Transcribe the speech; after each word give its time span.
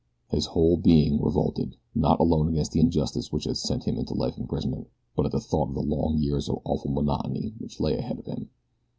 His 0.31 0.47
whole 0.47 0.77
being 0.77 1.21
revolted, 1.21 1.75
not 1.93 2.19
alone 2.19 2.47
against 2.49 2.71
the 2.71 2.79
injustice 2.79 3.31
which 3.31 3.43
had 3.43 3.55
sent 3.57 3.83
him 3.83 3.97
into 3.99 4.15
life 4.15 4.35
imprisonment, 4.35 4.87
but 5.15 5.27
at 5.27 5.31
the 5.31 5.39
thought 5.39 5.69
of 5.69 5.75
the 5.75 5.81
long 5.83 6.17
years 6.17 6.49
of 6.49 6.57
awful 6.63 6.89
monotony 6.89 7.53
which 7.59 7.79
lay 7.79 7.95
ahead 7.95 8.17
of 8.17 8.25
him. 8.25 8.49